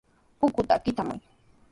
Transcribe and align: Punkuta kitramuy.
Punkuta 0.39 0.75
kitramuy. 0.83 1.21